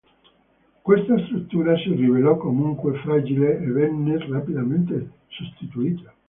[0.81, 6.11] Questa struttura si rivelò comunque fragile, e venne rapidamente sostituita.